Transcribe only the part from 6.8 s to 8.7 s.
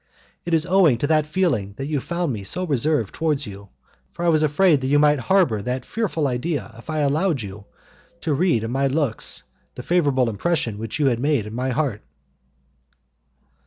I allowed, you to read